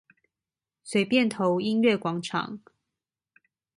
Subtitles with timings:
[0.83, 2.59] 水汴頭音樂廣場